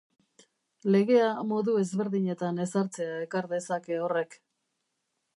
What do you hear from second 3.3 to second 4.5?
dezake horrek.